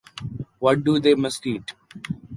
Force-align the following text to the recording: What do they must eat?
What 0.57 0.83
do 0.83 0.99
they 0.99 1.13
must 1.13 1.45
eat? 1.45 1.73